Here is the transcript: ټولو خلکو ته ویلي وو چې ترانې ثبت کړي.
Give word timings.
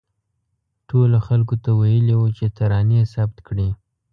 ټولو 0.89 1.17
خلکو 1.27 1.55
ته 1.63 1.69
ویلي 1.79 2.15
وو 2.17 2.27
چې 2.37 2.45
ترانې 2.57 3.01
ثبت 3.13 3.37
کړي. 3.47 3.69